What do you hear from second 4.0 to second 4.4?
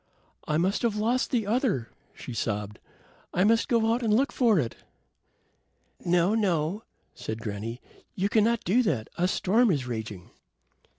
and look